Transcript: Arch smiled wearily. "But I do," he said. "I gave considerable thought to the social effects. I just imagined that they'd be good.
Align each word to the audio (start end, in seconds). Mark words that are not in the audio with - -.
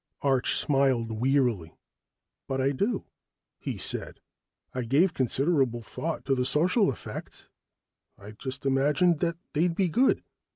Arch 0.23 0.55
smiled 0.55 1.11
wearily. 1.11 1.77
"But 2.47 2.59
I 2.59 2.71
do," 2.71 3.05
he 3.59 3.77
said. 3.77 4.19
"I 4.73 4.81
gave 4.81 5.13
considerable 5.13 5.83
thought 5.83 6.25
to 6.25 6.33
the 6.33 6.43
social 6.43 6.91
effects. 6.91 7.47
I 8.17 8.31
just 8.31 8.65
imagined 8.65 9.19
that 9.19 9.37
they'd 9.53 9.75
be 9.75 9.89
good. 9.89 10.23